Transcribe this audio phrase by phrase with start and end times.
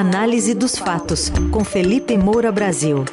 [0.00, 3.04] Análise dos fatos, com Felipe Moura Brasil.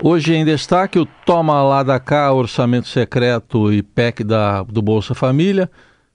[0.00, 5.12] Hoje em destaque o Toma Lá da Cá, orçamento secreto e PEC da, do Bolsa
[5.12, 5.68] Família.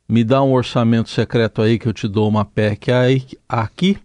[0.07, 3.97] Me dá um orçamento secreto aí que eu te dou uma PEC aí, aqui.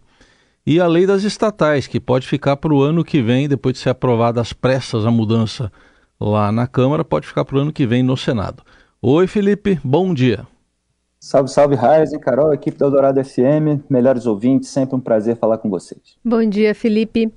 [0.66, 3.78] E a lei das estatais, que pode ficar para o ano que vem, depois de
[3.82, 5.70] ser aprovada às pressas a mudança
[6.20, 8.64] lá na Câmara, pode ficar para o ano que vem no Senado.
[9.04, 10.46] Oi, Felipe, bom dia.
[11.18, 15.58] Salve, salve, Raiz e Carol, equipe da Eldorado FM, melhores ouvintes, sempre um prazer falar
[15.58, 16.16] com vocês.
[16.24, 17.34] Bom dia, Felipe.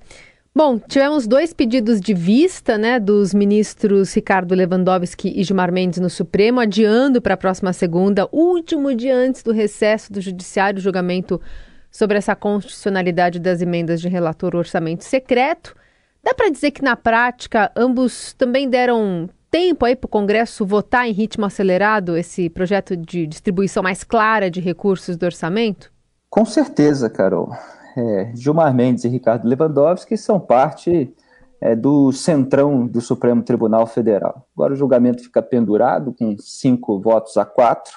[0.56, 6.08] Bom, tivemos dois pedidos de vista, né, dos ministros Ricardo Lewandowski e Gilmar Mendes no
[6.08, 11.42] Supremo, adiando para a próxima segunda, último dia antes do recesso do Judiciário, julgamento
[11.90, 15.76] sobre essa constitucionalidade das emendas de relator orçamento secreto.
[16.24, 21.08] Dá para dizer que na prática ambos também deram tempo aí para o Congresso votar
[21.08, 25.92] em ritmo acelerado esse projeto de distribuição mais clara de recursos do orçamento?
[26.30, 27.52] Com certeza, Carol
[27.96, 31.14] é, Gilmar Mendes e Ricardo Lewandowski são parte
[31.62, 34.46] é, do centrão do Supremo Tribunal Federal.
[34.56, 37.94] Agora o julgamento fica pendurado com cinco votos a quatro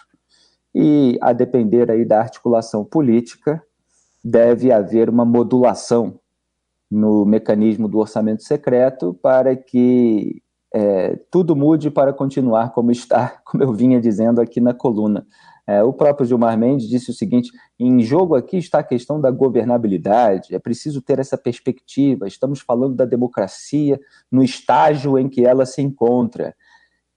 [0.75, 3.63] e, a depender aí da articulação política,
[4.25, 6.21] deve haver uma modulação
[6.91, 10.41] no mecanismo do orçamento secreto para que
[10.73, 15.27] é, tudo mude para continuar como está, como eu vinha dizendo aqui na coluna.
[15.67, 19.31] É, o próprio Gilmar Mendes disse o seguinte: em jogo aqui está a questão da
[19.31, 22.27] governabilidade, é preciso ter essa perspectiva.
[22.27, 24.01] Estamos falando da democracia
[24.33, 26.55] no estágio em que ela se encontra.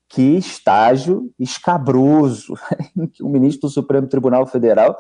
[0.09, 2.53] Que estágio escabroso!
[3.21, 4.97] o ministro do Supremo Tribunal Federal,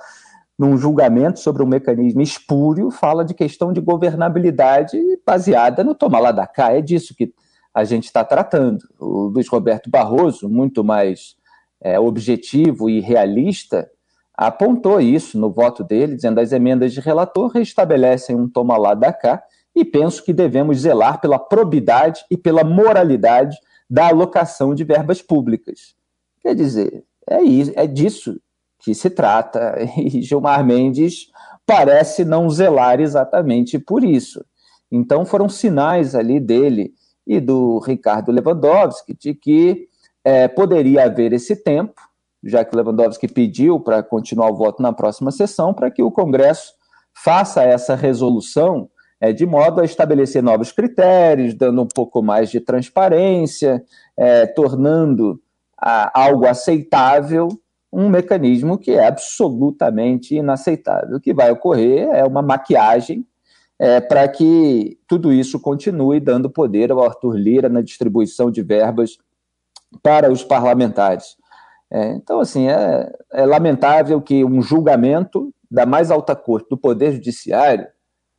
[0.57, 6.31] num julgamento sobre um mecanismo espúrio, fala de questão de governabilidade baseada no tomar lá
[6.31, 6.71] da cá.
[6.71, 7.33] É disso que
[7.73, 8.79] a gente está tratando.
[8.99, 11.35] O Luiz Roberto Barroso, muito mais
[11.81, 13.89] é, objetivo e realista,
[14.33, 19.13] apontou isso no voto dele, dizendo as emendas de relator restabelecem um toma lá da
[19.13, 19.41] cá
[19.75, 23.57] e penso que devemos zelar pela probidade e pela moralidade
[23.89, 25.95] da alocação de verbas públicas.
[26.41, 28.39] Quer dizer, é, isso, é disso
[28.79, 31.27] que se trata, e Gilmar Mendes
[31.65, 34.43] parece não zelar exatamente por isso.
[34.91, 36.93] Então foram sinais ali dele
[37.31, 39.87] e do Ricardo Lewandowski de que
[40.21, 42.01] é, poderia haver esse tempo,
[42.43, 46.73] já que Lewandowski pediu para continuar o voto na próxima sessão, para que o Congresso
[47.13, 48.89] faça essa resolução
[49.21, 53.81] é, de modo a estabelecer novos critérios, dando um pouco mais de transparência,
[54.17, 55.39] é, tornando
[55.77, 57.47] a, algo aceitável
[57.93, 61.15] um mecanismo que é absolutamente inaceitável.
[61.15, 63.25] O que vai ocorrer é uma maquiagem
[63.81, 69.17] é, para que tudo isso continue dando poder ao Arthur Lira na distribuição de verbas
[70.03, 71.35] para os parlamentares.
[71.89, 77.13] É, então, assim, é, é, lamentável que um julgamento da mais alta corte do Poder
[77.13, 77.87] Judiciário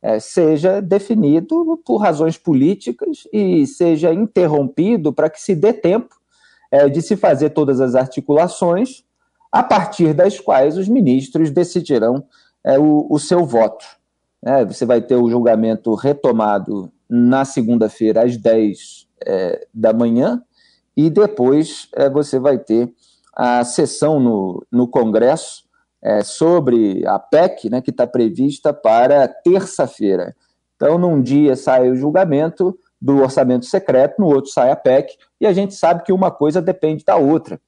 [0.01, 6.15] é, seja definido por razões políticas e seja interrompido para que se dê tempo
[6.71, 9.03] é, de se fazer todas as articulações
[9.51, 12.23] a partir das quais os ministros decidirão
[12.63, 13.85] é, o, o, seu voto.
[14.45, 19.07] É, você vai ter o julgamento retomado na segunda-feira às 10
[19.73, 20.43] da manhã,
[20.95, 22.91] e depois é, você vai ter
[23.35, 25.63] a sessão no, no Congresso
[26.01, 30.35] é, sobre a PEC, né, que está prevista para terça-feira.
[30.75, 35.47] Então, num dia sai o julgamento do orçamento secreto, no outro sai a PEC, e
[35.47, 37.59] a gente sabe que uma coisa depende da outra,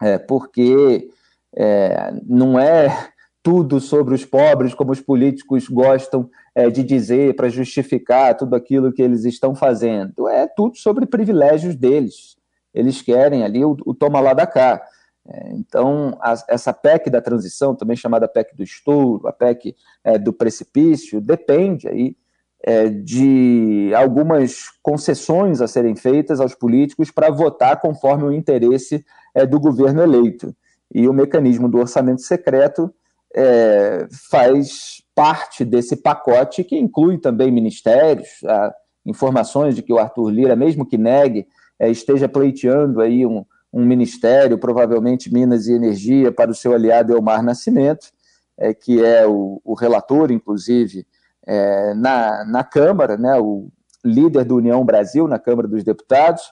[0.00, 1.10] é, porque
[1.54, 3.10] é, não é
[3.48, 8.92] tudo sobre os pobres, como os políticos gostam é, de dizer para justificar tudo aquilo
[8.92, 10.28] que eles estão fazendo.
[10.28, 12.36] É tudo sobre privilégios deles
[12.74, 14.82] eles querem ali o, o toma lá da cá.
[15.26, 20.18] É, então, a, essa PEC da transição, também chamada PEC do estouro, a PEC é,
[20.18, 22.16] do precipício, depende aí
[22.62, 29.04] é, de algumas concessões a serem feitas aos políticos para votar conforme o interesse
[29.34, 30.54] é, do governo eleito.
[30.92, 32.92] E o mecanismo do orçamento secreto
[33.40, 38.28] é, faz parte desse pacote que inclui também ministérios,
[39.06, 41.46] informações de que o Arthur Lira, mesmo que negue
[41.78, 47.12] é, esteja pleiteando aí um, um, ministério, provavelmente Minas e Energia, para o seu aliado
[47.12, 48.08] Elmar Nascimento,
[48.58, 51.06] é, que é o, o relator, inclusive,
[51.46, 53.68] é, na, na Câmara, né, o
[54.04, 56.42] líder do União Brasil na Câmara dos Deputados,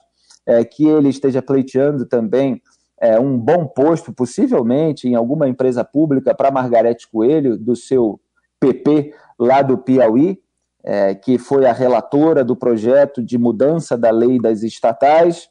[0.47, 2.63] é, que ele esteja pleiteando também
[3.01, 8.21] é, um bom posto, possivelmente em alguma empresa pública, para Margarete Coelho, do seu
[8.59, 10.41] PP lá do Piauí,
[10.83, 15.49] é, que foi a relatora do projeto de mudança da lei das estatais,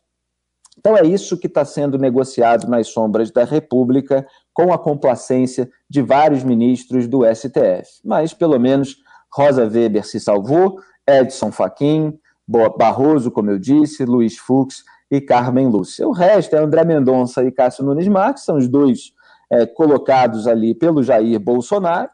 [0.78, 6.02] Então é isso que está sendo negociado nas sombras da República, com a complacência de
[6.02, 8.02] vários ministros do STF.
[8.04, 8.98] Mas, pelo menos,
[9.32, 12.18] Rosa Weber se salvou, Edson Fachin,
[12.48, 16.08] Barroso, como eu disse, Luiz Fux e Carmen Lúcia.
[16.08, 19.14] O resto é André Mendonça e Cássio Nunes Marques, são os dois
[19.52, 22.10] é, colocados ali pelo Jair Bolsonaro.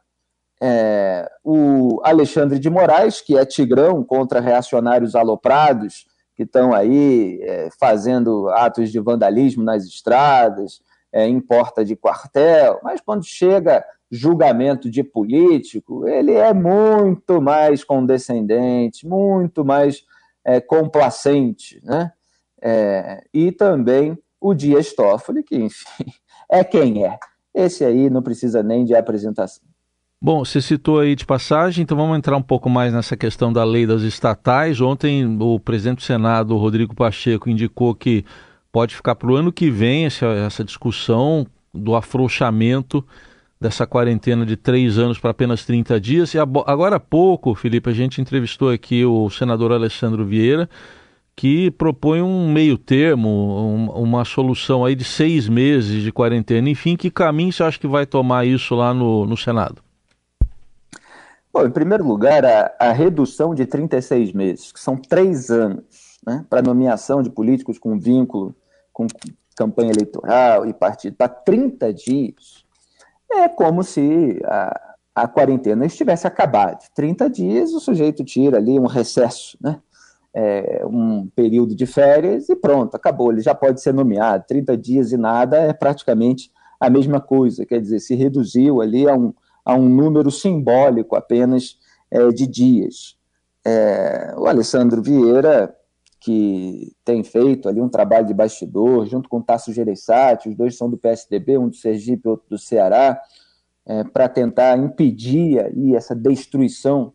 [0.61, 6.05] É, o Alexandre de Moraes, que é tigrão contra reacionários aloprados,
[6.35, 12.79] que estão aí é, fazendo atos de vandalismo nas estradas, é, em porta de quartel,
[12.83, 20.03] mas quando chega julgamento de político, ele é muito mais condescendente, muito mais
[20.43, 22.11] é, complacente, né?
[22.61, 26.05] É, e também o Dias Toffoli, que, enfim,
[26.49, 27.17] é quem é.
[27.53, 29.63] Esse aí não precisa nem de apresentação.
[30.23, 33.63] Bom, você citou aí de passagem, então vamos entrar um pouco mais nessa questão da
[33.63, 34.79] lei das estatais.
[34.79, 38.23] Ontem o presidente do Senado, Rodrigo Pacheco, indicou que
[38.71, 43.03] pode ficar para o ano que vem essa, essa discussão do afrouxamento
[43.59, 46.33] dessa quarentena de três anos para apenas 30 dias.
[46.33, 50.69] E agora há pouco, Felipe, a gente entrevistou aqui o senador Alessandro Vieira,
[51.35, 56.69] que propõe um meio termo, um, uma solução aí de seis meses de quarentena.
[56.69, 59.81] Enfim, que caminho você acha que vai tomar isso lá no, no Senado?
[61.53, 66.45] Bom, em primeiro lugar, a, a redução de 36 meses, que são três anos, né,
[66.49, 68.55] para nomeação de políticos com vínculo
[68.93, 69.07] com
[69.55, 72.63] campanha eleitoral e partido, para 30 dias,
[73.31, 76.79] é como se a, a quarentena estivesse acabada.
[76.95, 79.79] 30 dias, o sujeito tira ali um recesso, né?
[80.33, 84.45] É, um período de férias e pronto, acabou, ele já pode ser nomeado.
[84.47, 86.49] 30 dias e nada é praticamente
[86.79, 89.33] a mesma coisa, quer dizer, se reduziu ali a um,
[89.63, 91.77] a um número simbólico apenas
[92.09, 93.17] é, de dias.
[93.63, 95.75] É, o Alessandro Vieira,
[96.19, 100.75] que tem feito ali um trabalho de bastidor, junto com o Tasso Gereissati, os dois
[100.75, 103.21] são do PSDB, um do Sergipe, outro do Ceará,
[103.85, 107.13] é, para tentar impedir aí essa destruição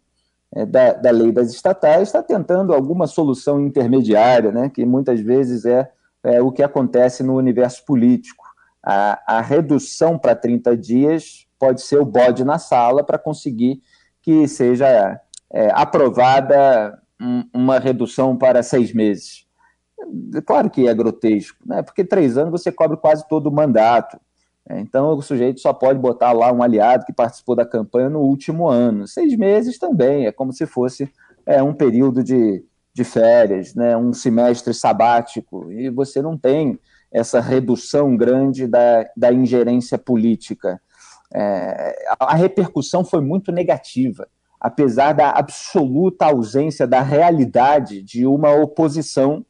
[0.64, 5.90] da, da lei das estatais, está tentando alguma solução intermediária, né, que muitas vezes é,
[6.22, 8.44] é o que acontece no universo político.
[8.82, 13.82] A, a redução para 30 dias pode ser o bode na sala para conseguir
[14.22, 15.20] que seja
[15.52, 19.46] é, aprovada um, uma redução para seis meses.
[20.44, 21.82] Claro que é grotesco, né?
[21.82, 24.18] porque três anos você cobre quase todo o mandato.
[24.68, 28.20] É, então o sujeito só pode botar lá um aliado que participou da campanha no
[28.20, 29.06] último ano.
[29.06, 31.10] Seis meses também, é como se fosse
[31.44, 33.96] é, um período de, de férias, né?
[33.96, 36.78] um semestre sabático, e você não tem
[37.12, 40.80] essa redução grande da, da ingerência política
[41.34, 44.28] é, a repercussão foi muito negativa,
[44.60, 49.44] apesar da absoluta ausência da realidade de uma oposição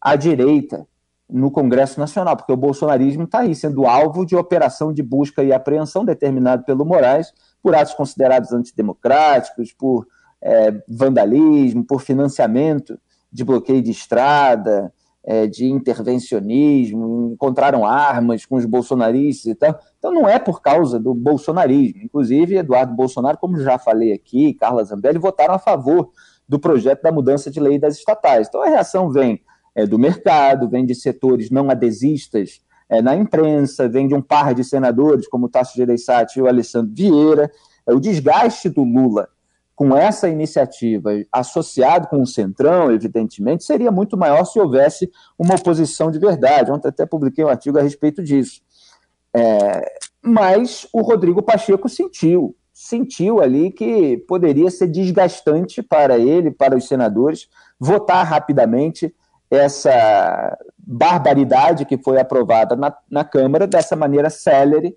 [0.00, 0.86] à direita
[1.28, 5.52] no Congresso Nacional, porque o bolsonarismo está aí sendo alvo de operação de busca e
[5.52, 7.32] apreensão determinado pelo Moraes
[7.62, 10.06] por atos considerados antidemocráticos, por
[10.40, 12.98] é, vandalismo, por financiamento
[13.32, 14.92] de bloqueio de estrada,
[15.24, 19.76] é, de intervencionismo, encontraram armas com os bolsonaristas e tal.
[19.98, 22.00] Então não é por causa do bolsonarismo.
[22.04, 26.12] Inclusive, Eduardo Bolsonaro, como já falei aqui, Carla Zambelli, votaram a favor
[26.48, 28.46] do projeto da mudança de lei das estatais.
[28.46, 29.42] Então a reação vem
[29.76, 34.54] é, do mercado, vem de setores não adesistas é, na imprensa, vem de um par
[34.54, 37.52] de senadores, como o Tasso Gereissati e o Alessandro Vieira.
[37.86, 39.28] É, o desgaste do Lula
[39.74, 46.10] com essa iniciativa, associado com o Centrão, evidentemente, seria muito maior se houvesse uma oposição
[46.10, 46.72] de verdade.
[46.72, 48.62] Ontem até publiquei um artigo a respeito disso.
[49.34, 56.74] É, mas o Rodrigo Pacheco sentiu, sentiu ali que poderia ser desgastante para ele, para
[56.74, 57.46] os senadores,
[57.78, 59.14] votar rapidamente
[59.50, 64.96] essa barbaridade que foi aprovada na, na Câmara dessa maneira célere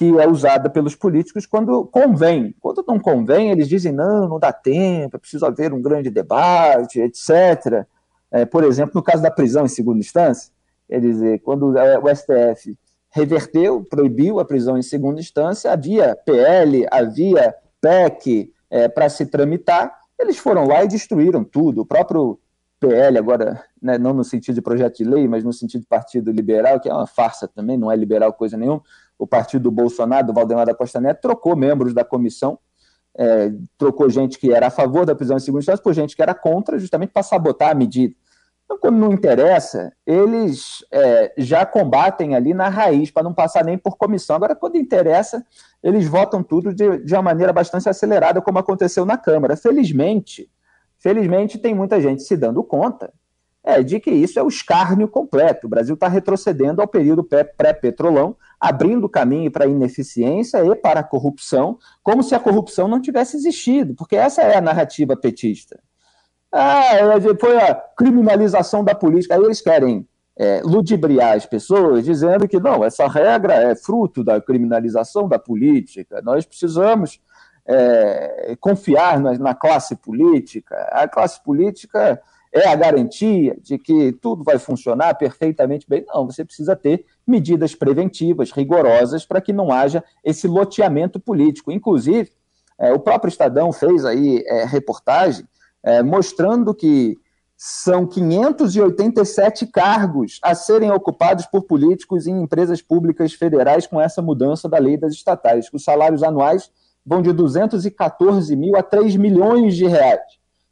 [0.00, 2.54] que é usada pelos políticos quando convém.
[2.58, 7.00] Quando não convém, eles dizem: não, não dá tempo, é preciso haver um grande debate,
[7.00, 7.84] etc.
[8.30, 10.50] É, por exemplo, no caso da prisão em segunda instância,
[10.88, 12.78] quer dizer, quando o STF
[13.10, 19.92] reverteu, proibiu a prisão em segunda instância, havia PL, havia PEC é, para se tramitar,
[20.18, 21.82] eles foram lá e destruíram tudo.
[21.82, 22.38] O próprio
[22.80, 26.32] PL, agora, né, não no sentido de projeto de lei, mas no sentido de partido
[26.32, 28.82] liberal, que é uma farsa também, não é liberal coisa nenhuma,
[29.18, 32.58] o partido do Bolsonaro, do Valdemar da Costa Neto, trocou membros da comissão,
[33.14, 36.22] é, trocou gente que era a favor da prisão em segunda instância por gente que
[36.22, 38.14] era contra, justamente para sabotar a medida.
[38.64, 43.76] Então, quando não interessa, eles é, já combatem ali na raiz, para não passar nem
[43.76, 44.36] por comissão.
[44.36, 45.44] Agora, quando interessa,
[45.82, 49.56] eles votam tudo de, de uma maneira bastante acelerada, como aconteceu na Câmara.
[49.56, 50.48] Felizmente,
[51.00, 53.12] felizmente tem muita gente se dando conta
[53.62, 55.66] é de que isso é o escárnio completo.
[55.66, 61.04] O Brasil está retrocedendo ao período pré-petrolão, abrindo caminho para a ineficiência e para a
[61.04, 65.78] corrupção, como se a corrupção não tivesse existido, porque essa é a narrativa petista.
[66.52, 69.34] Ah, foi a criminalização da política.
[69.34, 74.40] Aí eles querem é, ludibriar as pessoas, dizendo que não, essa regra é fruto da
[74.40, 77.20] criminalização da política, nós precisamos
[77.70, 80.76] é, confiar na, na classe política.
[80.90, 82.20] A classe política
[82.52, 86.04] é a garantia de que tudo vai funcionar perfeitamente bem.
[86.08, 91.70] Não, você precisa ter medidas preventivas, rigorosas, para que não haja esse loteamento político.
[91.70, 92.32] Inclusive,
[92.76, 95.46] é, o próprio Estadão fez aí é, reportagem
[95.82, 97.16] é, mostrando que
[97.56, 104.68] são 587 cargos a serem ocupados por políticos em empresas públicas federais com essa mudança
[104.68, 105.68] da lei das estatais.
[105.72, 106.70] Os salários anuais
[107.04, 110.20] vão de 214 mil a 3 milhões de reais.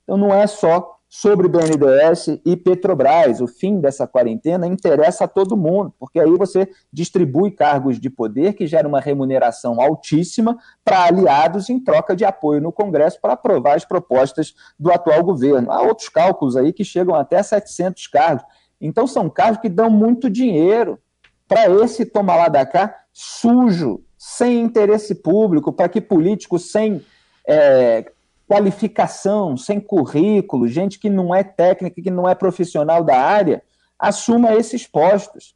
[0.02, 3.40] Então não é só sobre BNDES e Petrobras.
[3.40, 8.52] O fim dessa quarentena interessa a todo mundo, porque aí você distribui cargos de poder
[8.52, 13.76] que geram uma remuneração altíssima para aliados em troca de apoio no Congresso para aprovar
[13.76, 15.72] as propostas do atual governo.
[15.72, 18.44] Há outros cálculos aí que chegam até 700 cargos.
[18.80, 20.98] Então são cargos que dão muito dinheiro
[21.48, 27.00] para esse tomar lá da cá sujo, sem interesse público, para que políticos sem
[27.46, 28.10] é,
[28.48, 33.62] qualificação, sem currículo, gente que não é técnica, que não é profissional da área,
[33.98, 35.54] assuma esses postos.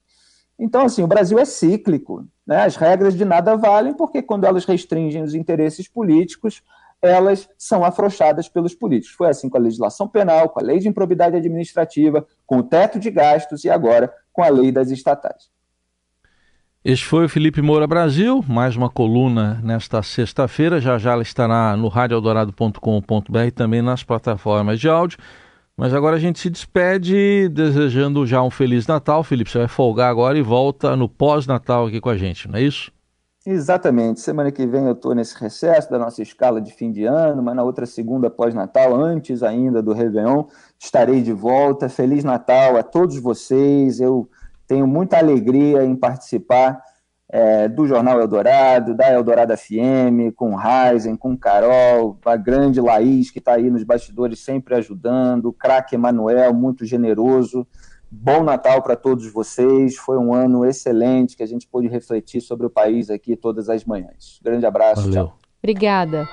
[0.58, 2.24] Então, assim, o Brasil é cíclico.
[2.46, 2.62] Né?
[2.62, 6.62] As regras de nada valem, porque quando elas restringem os interesses políticos,
[7.00, 9.16] elas são afrouxadas pelos políticos.
[9.16, 13.00] Foi assim com a legislação penal, com a lei de improbidade administrativa, com o teto
[13.00, 15.50] de gastos e agora com a lei das estatais.
[16.84, 20.80] Este foi o Felipe Moura Brasil, mais uma coluna nesta sexta-feira.
[20.80, 25.16] Já já ela estará no radioeldorado.com.br e também nas plataformas de áudio.
[25.76, 29.22] Mas agora a gente se despede desejando já um Feliz Natal.
[29.22, 32.62] Felipe, você vai folgar agora e volta no pós-Natal aqui com a gente, não é
[32.62, 32.90] isso?
[33.46, 34.20] Exatamente.
[34.20, 37.54] Semana que vem eu estou nesse recesso da nossa escala de fim de ano, mas
[37.54, 40.46] na outra segunda pós-Natal, antes ainda do Réveillon,
[40.80, 41.88] estarei de volta.
[41.88, 44.00] Feliz Natal a todos vocês.
[44.00, 44.28] Eu
[44.66, 46.82] tenho muita alegria em participar
[47.32, 53.38] é, do Jornal Eldorado, da Eldorado FM, com Ryzen, com Carol, a grande Laís, que
[53.38, 57.66] está aí nos bastidores sempre ajudando, o craque Emanuel, muito generoso.
[58.10, 59.96] Bom Natal para todos vocês.
[59.96, 63.86] Foi um ano excelente que a gente pôde refletir sobre o país aqui todas as
[63.86, 64.38] manhãs.
[64.42, 65.08] Grande abraço.
[65.08, 65.28] Valeu.
[65.28, 65.38] Tchau.
[65.62, 66.28] Obrigada.